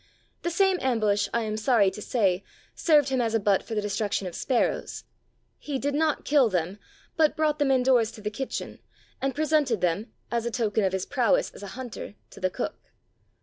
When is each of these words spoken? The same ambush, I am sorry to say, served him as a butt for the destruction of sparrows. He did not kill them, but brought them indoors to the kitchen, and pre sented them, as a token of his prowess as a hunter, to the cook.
The 0.41 0.49
same 0.49 0.79
ambush, 0.81 1.29
I 1.31 1.41
am 1.43 1.57
sorry 1.57 1.91
to 1.91 2.01
say, 2.01 2.43
served 2.73 3.09
him 3.09 3.21
as 3.21 3.35
a 3.35 3.39
butt 3.39 3.61
for 3.61 3.75
the 3.75 3.83
destruction 3.83 4.25
of 4.25 4.33
sparrows. 4.33 5.03
He 5.59 5.77
did 5.77 5.93
not 5.93 6.25
kill 6.25 6.49
them, 6.49 6.79
but 7.17 7.35
brought 7.37 7.59
them 7.59 7.69
indoors 7.69 8.09
to 8.13 8.21
the 8.21 8.31
kitchen, 8.31 8.79
and 9.21 9.35
pre 9.35 9.45
sented 9.45 9.79
them, 9.79 10.11
as 10.31 10.43
a 10.43 10.49
token 10.49 10.83
of 10.83 10.93
his 10.93 11.05
prowess 11.05 11.51
as 11.51 11.61
a 11.61 11.67
hunter, 11.77 12.15
to 12.31 12.39
the 12.39 12.49
cook. 12.49 12.79